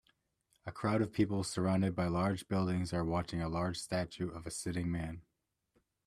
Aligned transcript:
A 0.65 0.71
crowd 0.71 1.03
of 1.03 1.13
people 1.13 1.43
surrounded 1.43 1.95
by 1.95 2.07
large 2.07 2.47
buildings 2.47 2.91
are 2.91 3.05
watching 3.05 3.39
a 3.39 3.47
large 3.47 3.77
statue 3.77 4.29
of 4.31 4.47
a 4.47 4.49
sitting 4.49 4.89
man. 4.91 5.21